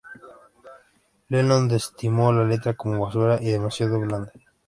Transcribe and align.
Lennon 1.29 1.67
desestimó 1.67 2.33
la 2.33 2.43
letra 2.43 2.73
como 2.73 3.05
"basura" 3.05 3.37
y 3.39 3.51
"demasiado 3.51 3.99
blanda". 3.99 4.31